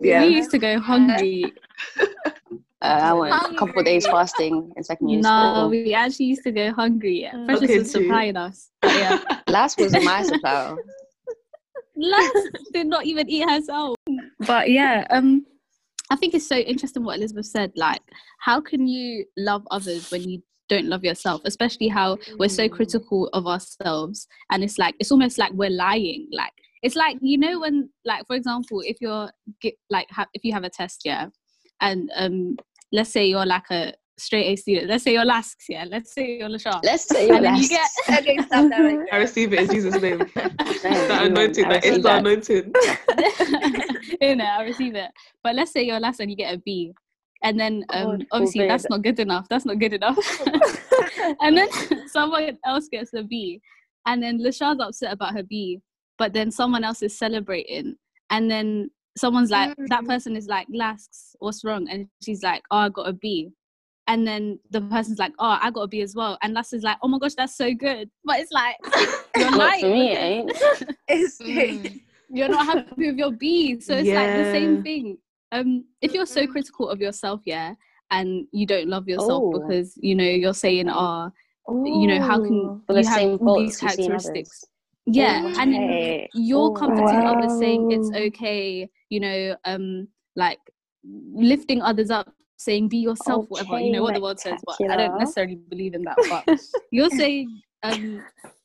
Yeah. 0.00 0.24
We 0.24 0.34
used 0.34 0.50
to 0.50 0.58
go 0.58 0.78
hungry. 0.78 1.52
Uh, 2.80 3.00
I 3.02 3.12
went 3.12 3.34
hungry. 3.34 3.56
a 3.56 3.58
couple 3.58 3.80
of 3.80 3.84
days 3.86 4.06
fasting 4.06 4.70
in 4.76 4.84
second 4.84 5.08
year 5.08 5.20
no, 5.20 5.28
school. 5.28 5.70
we 5.70 5.94
actually 5.94 6.26
used 6.26 6.44
to 6.44 6.52
go 6.52 6.72
hungry. 6.72 7.22
Yeah. 7.22 7.44
Precious 7.44 7.64
okay, 7.64 7.78
was 7.78 7.90
supplying 7.90 8.36
us. 8.36 8.70
yeah. 8.84 9.18
Last 9.48 9.80
was 9.80 9.92
my 10.04 10.22
supplier. 10.22 10.76
Last 11.98 12.48
did 12.72 12.86
not 12.86 13.06
even 13.06 13.28
eat 13.28 13.48
herself. 13.48 13.96
But 14.46 14.70
yeah, 14.70 15.06
um, 15.10 15.44
I 16.10 16.16
think 16.16 16.34
it's 16.34 16.48
so 16.48 16.56
interesting 16.56 17.04
what 17.04 17.16
Elizabeth 17.16 17.46
said. 17.46 17.72
Like, 17.76 18.00
how 18.40 18.60
can 18.60 18.86
you 18.86 19.24
love 19.36 19.66
others 19.70 20.10
when 20.10 20.22
you 20.22 20.42
don't 20.68 20.86
love 20.86 21.04
yourself? 21.04 21.42
Especially 21.44 21.88
how 21.88 22.18
we're 22.38 22.48
so 22.48 22.68
mm. 22.68 22.72
critical 22.72 23.28
of 23.32 23.46
ourselves, 23.46 24.26
and 24.50 24.62
it's 24.62 24.78
like 24.78 24.94
it's 25.00 25.10
almost 25.10 25.38
like 25.38 25.52
we're 25.52 25.70
lying. 25.70 26.28
Like, 26.32 26.52
it's 26.82 26.96
like 26.96 27.18
you 27.20 27.36
know 27.36 27.60
when, 27.60 27.90
like, 28.04 28.26
for 28.26 28.36
example, 28.36 28.80
if 28.84 28.98
you're 29.00 29.30
like 29.90 30.08
ha- 30.10 30.28
if 30.34 30.44
you 30.44 30.52
have 30.52 30.64
a 30.64 30.70
test, 30.70 31.02
yeah, 31.04 31.26
and 31.80 32.10
um, 32.16 32.56
let's 32.92 33.10
say 33.10 33.26
you're 33.26 33.46
like 33.46 33.70
a 33.70 33.92
straight 34.18 34.46
A 34.46 34.56
student. 34.56 34.88
Let's 34.88 35.04
say 35.04 35.12
you're 35.12 35.24
LASKs, 35.24 35.68
yeah. 35.68 35.84
Let's 35.88 36.12
say 36.12 36.38
you're 36.38 36.48
LaShawn. 36.48 36.80
Let's 36.82 37.08
say 37.08 37.28
you're 37.28 37.38
LASKs. 37.38 37.62
You 37.62 37.68
get, 37.68 37.90
okay, 38.20 38.36
stop 38.38 38.68
that 38.70 38.80
right 38.80 39.08
I 39.12 39.16
receive 39.18 39.52
it 39.52 39.60
in 39.60 39.70
Jesus' 39.70 40.00
name. 40.00 40.18
that 40.34 41.20
anointing, 41.22 41.68
that 41.68 41.84
is 41.84 42.02
the 42.02 42.16
anointing. 42.16 42.72
you 44.20 44.36
know, 44.36 44.44
I 44.44 44.62
receive 44.64 44.94
it. 44.94 45.10
But 45.42 45.54
let's 45.54 45.72
say 45.72 45.84
you're 45.84 46.00
LASK 46.00 46.20
and 46.20 46.30
you 46.30 46.36
get 46.36 46.54
a 46.54 46.58
B. 46.58 46.92
And 47.42 47.58
then 47.58 47.84
um, 47.90 48.26
obviously 48.32 48.66
that's 48.66 48.88
not 48.90 49.02
good 49.02 49.20
enough. 49.20 49.48
That's 49.48 49.64
not 49.64 49.78
good 49.78 49.92
enough. 49.92 50.18
and 51.40 51.56
then 51.56 51.68
someone 52.08 52.58
else 52.66 52.88
gets 52.88 53.14
a 53.14 53.22
B. 53.22 53.60
And 54.06 54.22
then 54.22 54.40
LaShawn's 54.40 54.80
upset 54.80 55.12
about 55.12 55.34
her 55.34 55.44
B. 55.44 55.80
But 56.18 56.32
then 56.32 56.50
someone 56.50 56.82
else 56.82 57.02
is 57.02 57.16
celebrating. 57.16 57.94
And 58.30 58.50
then 58.50 58.90
someone's 59.16 59.50
like, 59.50 59.76
that 59.88 60.02
mm. 60.02 60.08
person 60.08 60.34
is 60.34 60.48
like, 60.48 60.66
LASKs, 60.74 61.36
what's 61.38 61.62
wrong? 61.64 61.88
And 61.88 62.08
she's 62.24 62.42
like, 62.42 62.62
oh, 62.72 62.78
I 62.78 62.88
got 62.88 63.08
a 63.08 63.12
B 63.12 63.52
and 64.08 64.26
then 64.26 64.58
the 64.70 64.80
person's 64.80 65.18
like, 65.18 65.32
"Oh, 65.38 65.58
I 65.60 65.70
got 65.70 65.82
to 65.82 65.88
be 65.88 66.00
as 66.00 66.14
well," 66.14 66.38
and 66.42 66.54
Lass 66.54 66.72
is 66.72 66.82
like, 66.82 66.96
"Oh 67.02 67.08
my 67.08 67.18
gosh, 67.18 67.34
that's 67.34 67.56
so 67.56 67.72
good," 67.74 68.10
but 68.24 68.40
it's 68.40 68.50
like 68.50 68.76
you're 69.36 69.56
lying. 69.56 69.80
For 69.80 69.90
me, 69.90 70.12
it 70.12 70.18
ain't. 70.18 70.52
it's 71.08 71.40
mm. 71.40 72.00
you're 72.30 72.48
not 72.48 72.64
happy 72.64 73.06
with 73.10 73.18
your 73.18 73.30
B, 73.30 73.78
so 73.80 73.94
it's 73.94 74.08
yeah. 74.08 74.22
like 74.22 74.36
the 74.36 74.50
same 74.50 74.82
thing. 74.82 75.18
Um, 75.52 75.84
if 76.00 76.14
you're 76.14 76.26
so 76.26 76.46
critical 76.46 76.88
of 76.88 77.00
yourself, 77.00 77.42
yeah, 77.44 77.74
and 78.10 78.46
you 78.50 78.66
don't 78.66 78.88
love 78.88 79.08
yourself 79.08 79.42
oh. 79.44 79.60
because 79.60 79.94
you 79.98 80.14
know 80.14 80.24
you're 80.24 80.54
saying, 80.54 80.88
"Ah, 80.88 81.30
oh, 81.68 81.84
you 81.84 82.06
know, 82.08 82.20
how 82.20 82.42
can 82.42 82.54
you 82.54 82.82
have 82.88 83.40
these 83.58 83.78
characteristics?" 83.78 84.64
Yeah, 85.04 85.50
okay. 85.50 85.60
and 85.60 86.28
you're 86.34 86.72
comforting 86.72 87.20
wow. 87.20 87.34
others, 87.34 87.58
saying 87.58 87.92
it's 87.92 88.10
okay, 88.14 88.88
you 89.10 89.20
know, 89.20 89.56
um, 89.66 90.08
like 90.34 90.60
lifting 91.04 91.82
others 91.82 92.10
up 92.10 92.32
saying 92.58 92.88
be 92.88 92.98
yourself, 92.98 93.44
okay, 93.44 93.64
whatever. 93.64 93.80
You 93.80 93.92
know 93.92 94.02
what 94.02 94.14
the 94.14 94.20
world 94.20 94.38
says, 94.38 94.60
but 94.66 94.76
I 94.90 94.96
don't 94.96 95.18
necessarily 95.18 95.56
believe 95.56 95.94
in 95.94 96.02
that. 96.02 96.16
But 96.28 96.60
you're 96.92 97.10
saying, 97.10 97.48
um, 97.82 98.22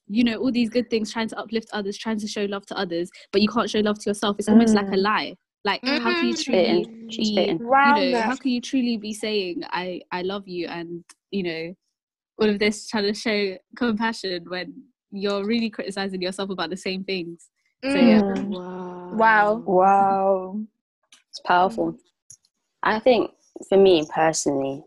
you 0.08 0.24
know, 0.24 0.38
all 0.38 0.52
these 0.52 0.70
good 0.70 0.90
things, 0.90 1.14
trying 1.14 1.30
to 1.30 1.40
uplift 1.40 1.70
others, 1.72 1.98
trying 1.98 2.20
to 2.20 2.28
show 2.28 2.46
love 2.46 2.66
to 2.68 2.78
others, 2.78 3.10
but 3.32 3.42
you 3.42 3.48
can't 3.48 3.70
show 3.70 3.80
love 3.80 4.00
to 4.00 4.10
yourself. 4.10 4.36
It's 4.40 4.50
almost 4.50 4.74
mm. 4.74 4.78
like 4.78 4.88
a 4.88 4.98
mm. 4.98 5.04
lie. 5.04 5.36
Like 5.66 5.82
mm-hmm. 5.82 6.04
how 6.04 6.12
can 6.12 6.28
you 6.28 6.36
truly 6.36 7.08
be, 7.08 7.24
you 7.24 7.58
know, 7.58 8.22
how 8.22 8.36
can 8.36 8.52
you 8.52 8.60
truly 8.60 8.98
be 8.98 9.14
saying 9.14 9.62
I 9.70 10.02
I 10.12 10.22
love 10.22 10.46
you 10.46 10.68
and 10.68 11.06
you 11.32 11.44
know 11.44 11.74
all 12.38 12.50
of 12.50 12.60
this 12.60 12.90
trying 12.90 13.06
to 13.06 13.14
show 13.14 13.58
compassion 13.78 14.44
when 14.50 14.74
you're 15.12 15.46
really 15.46 15.70
criticizing 15.70 16.22
yourself 16.22 16.50
about 16.50 16.70
the 16.70 16.76
same 16.76 17.06
things. 17.06 17.48
So 17.82 17.96
yeah. 17.96 18.22
Mm. 18.22 18.50
Wow. 18.50 19.14
Wow. 19.16 19.64
Wow. 19.66 20.60
It's 21.30 21.40
powerful. 21.46 21.96
I 22.82 23.00
think 23.00 23.32
for 23.68 23.78
me 23.78 24.06
personally, 24.14 24.84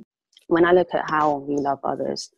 when 0.48 0.64
I 0.64 0.72
look 0.72 0.88
at 0.94 1.10
how 1.10 1.36
we 1.36 1.56
love 1.56 1.80
others, 1.84 2.30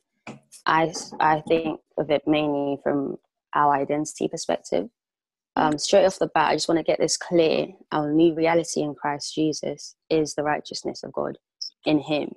I, 0.67 0.93
I 1.21 1.41
think 1.49 1.81
of 1.97 2.11
it 2.11 2.23
mainly 2.27 2.79
from 2.83 3.19
our 3.55 3.75
identity 3.75 4.29
perspective. 4.29 4.89
Um, 5.57 5.79
straight 5.79 6.05
off 6.05 6.19
the 6.19 6.29
bat, 6.29 6.51
I 6.51 6.55
just 6.55 6.69
want 6.69 6.79
to 6.79 6.85
get 6.85 7.01
this 7.01 7.17
clear. 7.17 7.69
Our 7.91 8.13
new 8.13 8.35
reality 8.35 8.81
in 8.83 8.95
Christ 8.95 9.35
Jesus 9.35 9.97
is 10.09 10.35
the 10.35 10.45
righteousness 10.45 11.03
of 11.03 11.13
God 11.13 11.39
in 11.85 11.99
Him. 11.99 12.33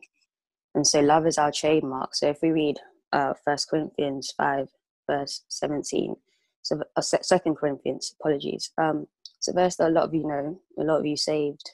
And 0.74 0.88
so 0.88 1.02
love 1.02 1.28
is 1.28 1.38
our 1.38 1.52
trademark. 1.52 2.16
So 2.16 2.30
if 2.30 2.42
we 2.42 2.50
read 2.50 2.78
uh, 3.14 3.34
1 3.44 3.58
Corinthians 3.70 4.34
5, 4.38 4.70
verse 5.08 5.44
17, 5.50 6.16
so 6.64 6.82
uh, 6.96 7.02
2 7.02 7.56
Corinthians, 7.56 8.16
apologies. 8.20 8.72
Um, 8.78 9.08
it's 9.38 9.48
a 9.48 9.54
verse 9.54 9.76
that 9.78 9.90
a 9.90 9.92
lot 9.92 10.06
of 10.06 10.14
you 10.14 10.28
know, 10.28 10.60
a 10.80 10.84
lot 10.84 11.00
of 11.00 11.06
you 11.06 11.18
saved 11.18 11.72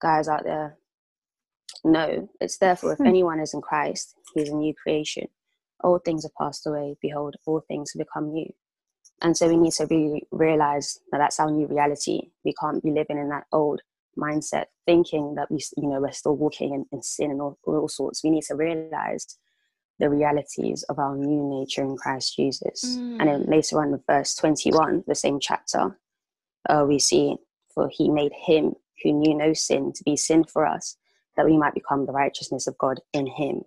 guys 0.00 0.28
out 0.28 0.44
there 0.44 0.76
No, 1.84 2.28
it's 2.40 2.58
therefore, 2.58 2.92
if 2.92 2.98
hmm. 2.98 3.06
anyone 3.06 3.40
is 3.40 3.54
in 3.54 3.60
Christ, 3.60 4.14
he 4.34 4.42
is 4.42 4.48
a 4.48 4.54
new 4.54 4.74
creation. 4.74 5.28
All 5.82 5.98
things 5.98 6.24
have 6.24 6.34
passed 6.34 6.66
away. 6.66 6.96
Behold, 7.02 7.36
all 7.46 7.62
things 7.68 7.92
have 7.92 8.06
become 8.06 8.32
new. 8.32 8.50
And 9.22 9.36
so 9.36 9.48
we 9.48 9.56
need 9.56 9.72
to 9.74 9.86
be, 9.86 10.22
realize 10.30 10.98
that 11.10 11.18
that's 11.18 11.40
our 11.40 11.50
new 11.50 11.66
reality. 11.66 12.30
We 12.44 12.54
can't 12.60 12.82
be 12.82 12.90
living 12.90 13.18
in 13.18 13.28
that 13.30 13.44
old 13.52 13.80
mindset, 14.18 14.66
thinking 14.86 15.34
that 15.36 15.50
we, 15.50 15.58
you 15.76 15.88
know, 15.88 16.00
we're 16.00 16.12
still 16.12 16.36
walking 16.36 16.74
in, 16.74 16.86
in 16.92 17.02
sin 17.02 17.30
and 17.30 17.40
all, 17.40 17.58
all 17.64 17.88
sorts. 17.88 18.24
We 18.24 18.30
need 18.30 18.44
to 18.44 18.56
realize 18.56 19.38
the 19.98 20.10
realities 20.10 20.82
of 20.88 20.98
our 20.98 21.16
new 21.16 21.58
nature 21.58 21.82
in 21.82 21.96
Christ 21.96 22.36
Jesus. 22.36 22.84
Mm. 22.84 23.20
And 23.20 23.28
then 23.28 23.42
mm. 23.44 23.48
later 23.48 23.80
on, 23.80 23.94
in 23.94 24.00
verse 24.06 24.34
21, 24.34 25.04
the 25.06 25.14
same 25.14 25.40
chapter, 25.40 25.98
uh, 26.68 26.84
we 26.86 26.98
see, 26.98 27.36
For 27.72 27.88
he 27.90 28.10
made 28.10 28.32
him 28.46 28.74
who 29.02 29.12
knew 29.12 29.34
no 29.36 29.52
sin 29.52 29.92
to 29.94 30.04
be 30.04 30.16
sin 30.16 30.44
for 30.44 30.66
us, 30.66 30.96
that 31.36 31.46
we 31.46 31.56
might 31.56 31.74
become 31.74 32.06
the 32.06 32.12
righteousness 32.12 32.66
of 32.66 32.78
God 32.78 33.00
in 33.12 33.26
him. 33.26 33.62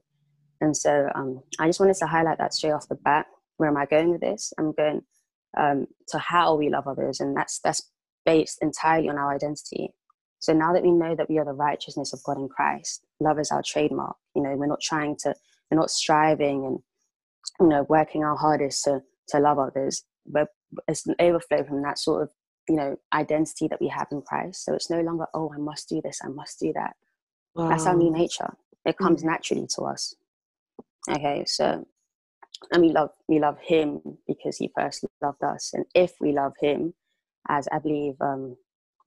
And 0.61 0.75
so 0.75 1.09
um, 1.15 1.41
I 1.59 1.67
just 1.67 1.79
wanted 1.79 1.95
to 1.97 2.07
highlight 2.07 2.37
that 2.39 2.53
straight 2.53 2.71
off 2.71 2.89
the 2.89 2.95
bat. 2.95 3.27
Where 3.57 3.69
am 3.69 3.77
I 3.77 3.85
going 3.85 4.11
with 4.11 4.21
this? 4.21 4.53
I'm 4.57 4.73
going 4.73 5.01
um, 5.57 5.87
to 6.09 6.19
how 6.19 6.55
we 6.55 6.69
love 6.69 6.87
others, 6.87 7.19
and 7.19 7.35
that's 7.35 7.59
that's 7.63 7.89
based 8.25 8.59
entirely 8.61 9.09
on 9.09 9.17
our 9.17 9.33
identity. 9.33 9.93
So 10.39 10.53
now 10.53 10.73
that 10.73 10.83
we 10.83 10.91
know 10.91 11.15
that 11.15 11.29
we 11.29 11.37
are 11.37 11.45
the 11.45 11.51
righteousness 11.51 12.13
of 12.13 12.23
God 12.23 12.37
in 12.37 12.47
Christ, 12.47 13.03
love 13.19 13.39
is 13.39 13.51
our 13.51 13.61
trademark. 13.65 14.15
You 14.35 14.43
know, 14.43 14.55
we're 14.55 14.67
not 14.67 14.81
trying 14.81 15.17
to, 15.23 15.35
we're 15.69 15.79
not 15.79 15.91
striving 15.91 16.65
and 16.65 16.79
you 17.59 17.67
know 17.67 17.85
working 17.89 18.23
our 18.23 18.35
hardest 18.35 18.83
to 18.85 19.01
to 19.29 19.39
love 19.39 19.59
others, 19.59 20.03
but 20.25 20.47
it's 20.87 21.07
an 21.07 21.15
overflow 21.19 21.63
from 21.63 21.81
that 21.83 21.99
sort 21.99 22.23
of 22.23 22.29
you 22.67 22.75
know 22.75 22.95
identity 23.13 23.67
that 23.67 23.81
we 23.81 23.87
have 23.87 24.07
in 24.11 24.21
Christ. 24.21 24.65
So 24.65 24.73
it's 24.73 24.89
no 24.89 25.01
longer 25.01 25.25
oh 25.33 25.51
I 25.53 25.59
must 25.59 25.89
do 25.89 26.01
this, 26.03 26.19
I 26.23 26.29
must 26.29 26.59
do 26.59 26.71
that. 26.73 26.95
Wow. 27.55 27.69
That's 27.69 27.85
our 27.85 27.95
new 27.95 28.11
nature. 28.11 28.53
It 28.85 28.97
comes 28.97 29.21
mm-hmm. 29.21 29.29
naturally 29.29 29.67
to 29.75 29.83
us. 29.83 30.15
Okay, 31.09 31.43
so 31.45 31.85
and 32.71 32.81
we 32.81 32.89
love 32.89 33.11
we 33.27 33.39
love 33.39 33.57
him 33.61 34.01
because 34.27 34.57
he 34.57 34.71
first 34.75 35.05
loved 35.21 35.43
us 35.43 35.71
and 35.73 35.85
if 35.95 36.13
we 36.19 36.31
love 36.31 36.53
him 36.59 36.93
as 37.47 37.67
i 37.71 37.79
believe 37.79 38.15
um 38.21 38.55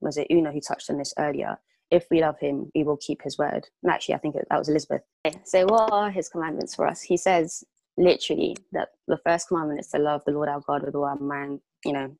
was 0.01 0.17
it 0.17 0.27
una 0.31 0.53
who 0.53 0.61
touched 0.61 0.91
on 0.91 0.99
this 0.99 1.15
earlier 1.19 1.59
if 1.91 2.07
we 2.11 2.21
love 2.21 2.39
him 2.41 2.71
we 2.75 2.83
will 2.83 2.97
keep 2.97 3.23
his 3.23 3.39
word 3.39 3.69
and 3.83 3.93
actually 3.93 4.15
i 4.15 4.19
think 4.19 4.35
that 4.35 4.59
was 4.59 4.69
elizabeth 4.69 5.03
so 5.45 5.65
what 5.67 5.93
are 5.93 6.11
his 6.11 6.29
commandments 6.29 6.75
for 6.75 6.87
us 6.87 7.03
he 7.03 7.17
says 7.17 7.65
literally 7.99 8.57
that 8.73 8.89
the 9.07 9.19
first 9.19 9.49
commandment 9.49 9.81
is 9.81 9.89
to 9.89 9.99
love 9.99 10.23
the 10.27 10.33
lord 10.33 10.49
our 10.49 10.61
god 10.67 10.83
with 10.83 10.95
all 10.95 11.05
our 11.05 11.19
mind 11.19 11.61
you 11.85 11.93
know 11.93 12.15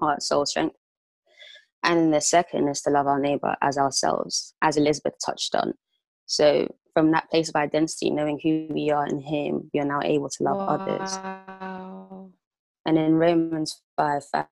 heart 0.00 0.22
soul 0.22 0.46
strength 0.46 0.76
and 1.84 2.00
then 2.00 2.10
the 2.10 2.20
second 2.20 2.68
is 2.68 2.80
to 2.80 2.90
love 2.90 3.06
our 3.06 3.20
neighbor 3.20 3.54
as 3.62 3.78
ourselves 3.78 4.54
as 4.62 4.76
elizabeth 4.76 5.14
touched 5.24 5.54
on 5.54 5.72
so 6.26 6.66
from 6.94 7.10
that 7.10 7.28
place 7.30 7.48
of 7.48 7.56
identity, 7.56 8.10
knowing 8.10 8.38
who 8.42 8.72
we 8.72 8.90
are 8.90 9.06
in 9.06 9.20
Him, 9.20 9.70
we 9.74 9.80
are 9.80 9.84
now 9.84 10.00
able 10.02 10.28
to 10.30 10.42
love 10.42 10.56
wow. 10.56 10.78
others. 10.78 11.18
And 12.86 12.98
in 12.98 13.14
Romans 13.14 13.82
5 13.96 14.24
5, 14.24 14.44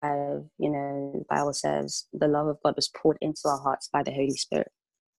you 0.58 0.70
know, 0.70 1.12
the 1.14 1.24
Bible 1.28 1.52
says 1.52 2.06
the 2.12 2.28
love 2.28 2.48
of 2.48 2.58
God 2.64 2.76
was 2.76 2.88
poured 2.88 3.18
into 3.20 3.42
our 3.46 3.60
hearts 3.60 3.88
by 3.92 4.02
the 4.02 4.10
Holy 4.10 4.30
Spirit. 4.36 4.70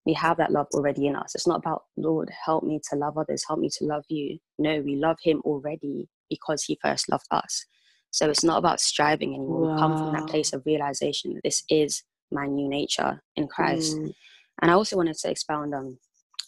We 0.05 0.13
have 0.13 0.37
that 0.37 0.51
love 0.51 0.67
already 0.73 1.07
in 1.07 1.15
us. 1.15 1.33
It's 1.33 1.47
not 1.47 1.59
about, 1.59 1.83
Lord, 1.95 2.29
help 2.45 2.63
me 2.63 2.81
to 2.89 2.97
love 2.97 3.17
others, 3.17 3.45
help 3.47 3.59
me 3.59 3.69
to 3.77 3.85
love 3.85 4.03
you. 4.09 4.37
No, 4.59 4.81
we 4.81 4.97
love 4.97 5.17
Him 5.23 5.41
already 5.45 6.09
because 6.29 6.63
He 6.63 6.77
first 6.81 7.09
loved 7.09 7.27
us. 7.31 7.65
So 8.13 8.29
it's 8.29 8.43
not 8.43 8.59
about 8.59 8.79
striving 8.79 9.33
anymore. 9.33 9.61
Wow. 9.61 9.73
We 9.73 9.79
come 9.79 9.97
from 9.97 10.13
that 10.13 10.29
place 10.29 10.53
of 10.53 10.61
realization 10.67 11.33
that 11.33 11.41
this 11.43 11.63
is 11.67 12.03
my 12.31 12.45
new 12.45 12.69
nature 12.69 13.23
in 13.35 13.47
Christ. 13.47 13.97
Mm. 13.97 14.13
And 14.61 14.69
I 14.71 14.75
also 14.75 14.95
wanted 14.95 15.17
to 15.17 15.31
expound 15.31 15.73
on 15.73 15.97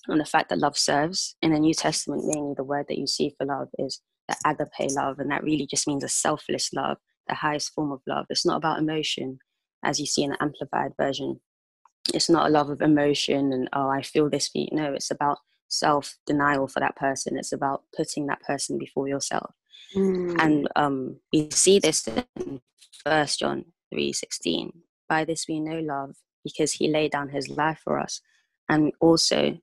on 0.07 0.19
the 0.19 0.25
fact 0.25 0.49
that 0.49 0.59
love 0.59 0.77
serves. 0.77 1.35
In 1.41 1.51
the 1.51 1.59
New 1.59 1.73
Testament, 1.73 2.25
mainly 2.25 2.53
the 2.55 2.63
word 2.63 2.85
that 2.89 2.99
you 2.99 3.07
see 3.07 3.33
for 3.35 3.45
love 3.45 3.69
is 3.79 4.01
the 4.27 4.35
agape 4.45 4.91
love, 4.91 5.17
and 5.17 5.31
that 5.31 5.43
really 5.43 5.65
just 5.65 5.87
means 5.87 6.03
a 6.03 6.07
selfless 6.07 6.71
love, 6.73 6.97
the 7.27 7.33
highest 7.33 7.73
form 7.73 7.91
of 7.91 8.01
love. 8.05 8.27
It's 8.29 8.45
not 8.45 8.57
about 8.57 8.77
emotion, 8.77 9.39
as 9.83 9.99
you 9.99 10.05
see 10.05 10.23
in 10.23 10.29
the 10.29 10.43
Amplified 10.43 10.91
version. 10.99 11.41
It's 12.13 12.29
not 12.29 12.45
a 12.45 12.51
love 12.51 12.69
of 12.69 12.83
emotion 12.83 13.51
and, 13.51 13.67
oh, 13.73 13.89
I 13.89 14.03
feel 14.03 14.29
this 14.29 14.49
for 14.49 14.59
you. 14.59 14.67
No, 14.71 14.93
it's 14.93 15.09
about 15.09 15.39
self 15.67 16.17
denial 16.27 16.67
for 16.67 16.79
that 16.79 16.95
person. 16.95 17.35
It's 17.37 17.51
about 17.51 17.81
putting 17.97 18.27
that 18.27 18.41
person 18.41 18.77
before 18.77 19.07
yourself. 19.07 19.55
Mm. 19.95 20.35
And 20.39 20.69
um, 20.75 21.19
we 21.31 21.49
see 21.51 21.79
this 21.79 22.07
in 22.07 22.61
First 23.03 23.39
John 23.39 23.65
3:16. 23.93 24.71
By 25.07 25.25
this 25.25 25.45
we 25.47 25.59
know 25.59 25.79
love, 25.79 26.15
because 26.43 26.73
he 26.73 26.87
laid 26.87 27.11
down 27.11 27.29
his 27.29 27.49
life 27.49 27.79
for 27.83 27.99
us. 27.99 28.21
And 28.67 28.91
also 28.99 29.59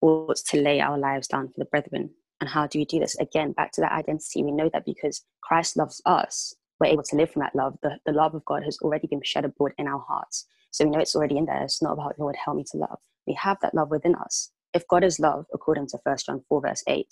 ought 0.00 0.36
to 0.36 0.60
lay 0.60 0.80
our 0.80 0.98
lives 0.98 1.28
down 1.28 1.48
for 1.48 1.54
the 1.58 1.64
brethren. 1.64 2.10
And 2.40 2.48
how 2.50 2.66
do 2.66 2.78
we 2.78 2.84
do 2.84 3.00
this? 3.00 3.18
Again, 3.18 3.52
back 3.52 3.72
to 3.72 3.80
that 3.80 3.92
identity. 3.92 4.42
We 4.42 4.52
know 4.52 4.70
that 4.72 4.84
because 4.84 5.24
Christ 5.42 5.76
loves 5.76 6.00
us, 6.04 6.54
we're 6.78 6.88
able 6.88 7.02
to 7.04 7.16
live 7.16 7.30
from 7.30 7.40
that 7.40 7.54
love. 7.54 7.78
The, 7.82 7.98
the 8.04 8.12
love 8.12 8.34
of 8.34 8.44
God 8.44 8.64
has 8.64 8.78
already 8.82 9.06
been 9.06 9.22
shed 9.22 9.44
abroad 9.44 9.72
in 9.78 9.88
our 9.88 10.04
hearts. 10.06 10.46
So 10.70 10.84
we 10.84 10.90
know 10.90 10.98
it's 10.98 11.16
already 11.16 11.38
in 11.38 11.46
there. 11.46 11.62
It's 11.62 11.82
not 11.82 11.92
about, 11.92 12.18
Lord, 12.18 12.36
help 12.36 12.56
me 12.56 12.64
to 12.72 12.76
love. 12.76 12.98
We 13.26 13.34
have 13.34 13.58
that 13.62 13.74
love 13.74 13.90
within 13.90 14.14
us. 14.16 14.50
If 14.74 14.86
God 14.88 15.04
is 15.04 15.20
love, 15.20 15.46
according 15.54 15.86
to 15.88 15.98
1 16.02 16.16
John 16.26 16.42
4, 16.48 16.60
verse 16.60 16.82
8, 16.86 17.06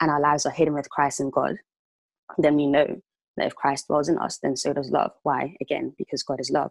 and 0.00 0.10
our 0.10 0.20
lives 0.20 0.46
are 0.46 0.52
hidden 0.52 0.74
with 0.74 0.90
Christ 0.90 1.20
in 1.20 1.30
God, 1.30 1.56
then 2.38 2.56
we 2.56 2.66
know 2.66 3.00
that 3.36 3.46
if 3.46 3.54
Christ 3.54 3.86
dwells 3.88 4.08
in 4.08 4.18
us, 4.18 4.38
then 4.38 4.56
so 4.56 4.72
does 4.72 4.90
love. 4.90 5.12
Why? 5.22 5.56
Again, 5.60 5.94
because 5.98 6.22
God 6.22 6.40
is 6.40 6.50
love. 6.50 6.70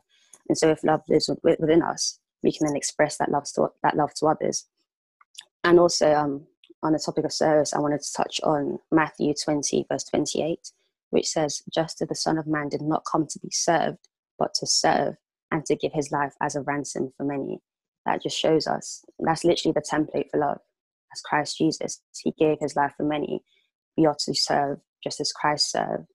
And 0.49 0.57
so 0.57 0.69
if 0.69 0.83
love 0.83 1.01
lives 1.09 1.29
within 1.43 1.81
us, 1.81 2.19
we 2.41 2.51
can 2.51 2.67
then 2.67 2.75
express 2.75 3.17
that 3.17 3.31
love 3.31 3.45
to, 3.55 3.69
that 3.81 3.95
love 3.95 4.13
to 4.15 4.27
others. 4.27 4.65
And 5.63 5.79
also, 5.79 6.13
um, 6.13 6.47
on 6.83 6.91
the 6.91 6.99
topic 6.99 7.23
of 7.23 7.31
service, 7.31 7.73
I 7.73 7.79
wanted 7.79 8.01
to 8.01 8.13
touch 8.13 8.41
on 8.43 8.79
Matthew 8.91 9.33
20, 9.33 9.85
verse 9.89 10.03
28, 10.03 10.71
which 11.11 11.27
says, 11.29 11.61
Just 11.73 12.01
as 12.01 12.09
the 12.09 12.15
Son 12.15 12.37
of 12.37 12.45
Man 12.45 12.67
did 12.67 12.81
not 12.81 13.05
come 13.09 13.25
to 13.27 13.39
be 13.39 13.49
served, 13.51 14.09
but 14.37 14.53
to 14.55 14.67
serve 14.67 15.15
and 15.51 15.65
to 15.65 15.75
give 15.75 15.93
his 15.93 16.11
life 16.11 16.33
as 16.41 16.55
a 16.55 16.61
ransom 16.61 17.13
for 17.15 17.23
many. 17.23 17.61
That 18.05 18.21
just 18.21 18.37
shows 18.37 18.67
us 18.67 19.05
that's 19.19 19.45
literally 19.45 19.73
the 19.73 19.81
template 19.81 20.29
for 20.29 20.39
love. 20.39 20.59
As 21.13 21.21
Christ 21.21 21.57
Jesus, 21.57 22.01
he 22.21 22.33
gave 22.37 22.57
his 22.59 22.75
life 22.75 22.93
for 22.97 23.03
many. 23.03 23.41
We 23.97 24.05
ought 24.07 24.19
to 24.19 24.33
serve 24.33 24.79
just 25.03 25.19
as 25.19 25.31
Christ 25.31 25.71
served. 25.71 26.07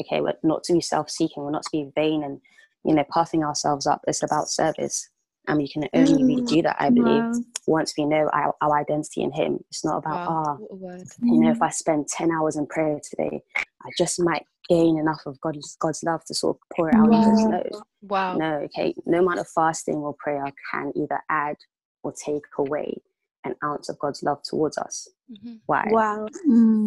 Okay, 0.00 0.20
we're 0.20 0.34
not 0.42 0.64
to 0.64 0.72
be 0.72 0.80
self 0.80 1.10
seeking, 1.10 1.42
we're 1.42 1.50
not 1.50 1.62
to 1.62 1.70
be 1.72 1.90
vain 1.94 2.24
and, 2.24 2.40
you 2.84 2.94
know, 2.94 3.04
puffing 3.10 3.44
ourselves 3.44 3.86
up. 3.86 4.00
It's 4.06 4.22
about 4.22 4.48
service. 4.48 5.08
And 5.48 5.58
we 5.58 5.68
can 5.68 5.88
only 5.94 6.22
really 6.22 6.42
do 6.42 6.62
that, 6.62 6.76
I 6.78 6.90
believe, 6.90 7.22
wow. 7.22 7.32
once 7.66 7.94
we 7.96 8.04
know 8.04 8.28
our, 8.32 8.54
our 8.60 8.78
identity 8.78 9.22
in 9.22 9.32
Him. 9.32 9.58
It's 9.70 9.84
not 9.84 9.98
about, 9.98 10.28
ah, 10.28 10.56
wow. 10.58 10.58
oh, 10.70 11.04
you 11.22 11.40
know, 11.40 11.50
if 11.50 11.62
I 11.62 11.70
spend 11.70 12.08
10 12.08 12.30
hours 12.30 12.56
in 12.56 12.66
prayer 12.66 13.00
today, 13.02 13.42
I 13.56 13.88
just 13.96 14.20
might 14.20 14.44
gain 14.68 14.98
enough 14.98 15.22
of 15.26 15.40
God's, 15.40 15.76
God's 15.80 16.02
love 16.04 16.24
to 16.26 16.34
sort 16.34 16.56
of 16.56 16.76
pour 16.76 16.90
it 16.90 16.94
out 16.94 17.08
wow. 17.08 17.30
into 17.30 17.48
nose. 17.48 17.82
Wow. 18.02 18.36
No, 18.36 18.54
okay. 18.64 18.94
No 19.06 19.20
amount 19.20 19.40
of 19.40 19.48
fasting 19.48 19.96
or 19.96 20.14
prayer 20.18 20.44
can 20.70 20.92
either 20.94 21.20
add 21.30 21.56
or 22.02 22.12
take 22.12 22.44
away 22.58 23.00
an 23.44 23.54
ounce 23.64 23.88
of 23.88 23.98
God's 23.98 24.22
love 24.22 24.42
towards 24.42 24.76
us. 24.78 25.08
Mm-hmm. 25.30 25.54
Why? 25.66 25.86
Wow. 25.90 26.28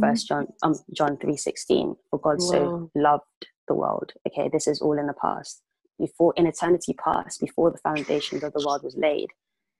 First 0.02 0.28
John 0.28 0.48
um 0.64 0.76
John 0.96 1.18
three 1.18 1.38
sixteen. 1.38 1.96
For 2.10 2.20
God 2.20 2.38
wow. 2.40 2.52
so 2.52 2.92
loved 2.96 3.48
the 3.68 3.76
world. 3.76 4.12
Okay, 4.28 4.50
this 4.52 4.68
is 4.68 4.82
all 4.82 4.98
in 4.98 5.08
the 5.08 5.14
past 5.14 5.62
before 6.00 6.34
in 6.36 6.48
eternity 6.48 6.94
past, 6.94 7.40
before 7.40 7.72
the 7.72 7.78
foundations 7.78 8.44
of 8.44 8.54
the 8.54 8.64
world 8.66 8.82
was 8.84 8.96
laid, 8.98 9.28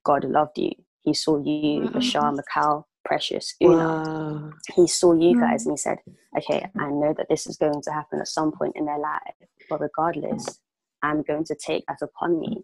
God 0.04 0.24
loved 0.24 0.58
you. 0.58 0.72
He 1.02 1.14
saw 1.14 1.38
you, 1.38 1.82
mm-hmm. 1.82 1.98
Bashar, 1.98 2.38
Macau, 2.38 2.84
Precious, 3.04 3.56
Una. 3.62 3.76
Wow. 3.76 4.52
He 4.76 4.88
saw 4.88 5.14
you 5.14 5.40
guys 5.40 5.62
mm-hmm. 5.62 5.70
and 5.70 5.78
he 5.78 5.82
said, 5.82 5.98
Okay, 6.38 6.66
I 6.80 6.90
know 6.90 7.14
that 7.18 7.28
this 7.30 7.48
is 7.48 7.58
going 7.58 7.82
to 7.84 7.92
happen 7.92 8.20
at 8.20 8.28
some 8.28 8.52
point 8.52 8.76
in 8.76 8.86
their 8.86 9.00
life, 9.00 9.36
but 9.70 9.82
regardless, 9.82 10.60
I'm 11.02 11.22
going 11.24 11.44
to 11.46 11.56
take 11.56 11.86
that 11.88 12.02
upon 12.02 12.40
me 12.40 12.64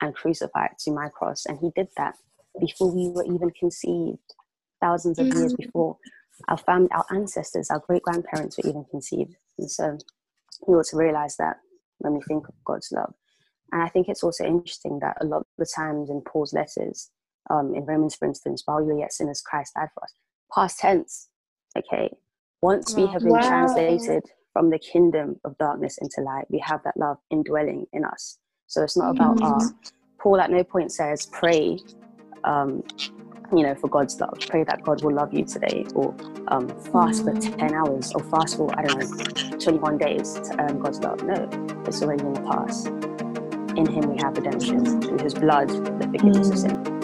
and 0.00 0.14
crucify 0.14 0.66
it 0.66 0.78
to 0.80 0.92
my 0.92 1.08
cross. 1.08 1.46
And 1.46 1.58
he 1.58 1.70
did 1.74 1.88
that 1.96 2.14
before 2.60 2.90
we 2.94 3.08
were 3.08 3.24
even 3.24 3.50
conceived, 3.58 4.18
thousands 4.80 5.18
of 5.18 5.26
mm-hmm. 5.26 5.38
years 5.38 5.54
before 5.54 5.96
our 6.48 6.58
family, 6.58 6.88
our 6.92 7.04
ancestors, 7.10 7.70
our 7.70 7.80
great 7.80 8.02
grandparents 8.02 8.58
were 8.58 8.68
even 8.68 8.84
conceived. 8.90 9.34
And 9.58 9.70
so 9.70 9.98
we 10.66 10.74
ought 10.74 10.86
to 10.86 10.96
realize 10.96 11.36
that 11.38 11.56
when 11.98 12.14
we 12.14 12.20
think 12.22 12.48
of 12.48 12.54
God's 12.64 12.90
love. 12.92 13.12
And 13.72 13.82
I 13.82 13.88
think 13.88 14.08
it's 14.08 14.22
also 14.22 14.44
interesting 14.44 15.00
that 15.00 15.16
a 15.20 15.26
lot 15.26 15.38
of 15.40 15.46
the 15.58 15.66
times 15.74 16.10
in 16.10 16.22
Paul's 16.22 16.52
letters, 16.52 17.10
um, 17.50 17.74
in 17.74 17.84
Romans, 17.84 18.14
for 18.14 18.26
instance, 18.26 18.62
while 18.64 18.80
you 18.80 18.86
were 18.88 19.00
yet 19.00 19.12
sinners, 19.12 19.42
Christ 19.42 19.74
died 19.74 19.88
for 19.94 20.04
us. 20.04 20.12
Past 20.54 20.78
tense, 20.78 21.28
okay. 21.76 22.14
Once 22.62 22.94
we 22.94 23.06
have 23.06 23.22
been 23.22 23.32
wow. 23.32 23.46
translated 23.48 24.22
from 24.52 24.70
the 24.70 24.78
kingdom 24.78 25.36
of 25.44 25.56
darkness 25.58 25.98
into 26.00 26.22
light, 26.22 26.46
we 26.50 26.58
have 26.60 26.82
that 26.84 26.96
love 26.96 27.18
indwelling 27.30 27.86
in 27.92 28.04
us. 28.04 28.38
So 28.66 28.82
it's 28.82 28.96
not 28.96 29.10
about 29.10 29.36
mm. 29.36 29.62
uh, 29.62 29.90
Paul 30.18 30.40
at 30.40 30.50
no 30.50 30.64
point 30.64 30.92
says 30.92 31.26
pray 31.26 31.78
um, 32.44 32.82
you 33.52 33.62
know, 33.62 33.74
for 33.74 33.88
God's 33.88 34.20
love. 34.20 34.38
Pray 34.48 34.64
that 34.64 34.82
God 34.82 35.02
will 35.02 35.14
love 35.14 35.32
you 35.32 35.44
today, 35.44 35.86
or 35.94 36.14
um, 36.48 36.68
fast 36.92 37.24
for 37.24 37.32
10 37.32 37.72
hours, 37.74 38.12
or 38.12 38.22
fast 38.24 38.56
for, 38.56 38.70
I 38.78 38.82
don't 38.82 38.98
know, 38.98 39.58
21 39.58 39.98
days 39.98 40.34
to 40.34 40.56
earn 40.60 40.80
God's 40.80 41.00
love. 41.00 41.22
No, 41.22 41.48
it's 41.86 42.02
already 42.02 42.24
in 42.24 42.32
the 42.34 42.40
past. 42.42 42.88
In 43.76 43.86
Him 43.86 44.12
we 44.12 44.18
have 44.22 44.36
redemption, 44.36 45.00
through 45.00 45.18
His 45.18 45.34
blood, 45.34 45.68
the 45.68 46.06
forgiveness 46.06 46.50
of 46.50 46.58
sin. 46.58 46.94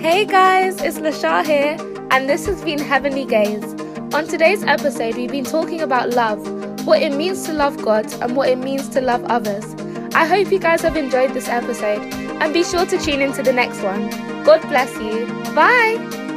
Hey 0.00 0.24
guys, 0.24 0.80
it's 0.80 0.98
Lashar 0.98 1.44
here, 1.44 1.76
and 2.10 2.28
this 2.28 2.46
has 2.46 2.62
been 2.62 2.78
Heavenly 2.78 3.24
Gaze. 3.24 3.74
On 4.14 4.26
today's 4.26 4.62
episode, 4.62 5.16
we've 5.16 5.30
been 5.30 5.44
talking 5.44 5.80
about 5.82 6.10
love, 6.10 6.38
what 6.86 7.02
it 7.02 7.12
means 7.12 7.44
to 7.46 7.52
love 7.52 7.82
God, 7.82 8.06
and 8.22 8.36
what 8.36 8.48
it 8.48 8.58
means 8.58 8.88
to 8.90 9.00
love 9.00 9.24
others. 9.24 9.74
I 10.14 10.24
hope 10.24 10.50
you 10.50 10.58
guys 10.58 10.80
have 10.82 10.96
enjoyed 10.96 11.34
this 11.34 11.48
episode 11.48 12.07
and 12.40 12.52
be 12.52 12.64
sure 12.64 12.86
to 12.86 12.98
tune 12.98 13.20
into 13.20 13.42
the 13.42 13.52
next 13.52 13.82
one. 13.82 14.08
God 14.44 14.62
bless 14.62 14.94
you. 14.98 15.26
Bye. 15.54 16.27